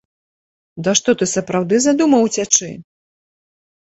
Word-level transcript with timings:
Ды 0.85 0.93
што 0.99 1.09
ты 1.19 1.27
сапраўды 1.33 1.75
задумаў 1.83 2.25
уцячы?! 2.29 2.71